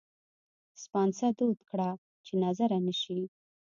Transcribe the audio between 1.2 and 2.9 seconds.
دود کړه چې نظره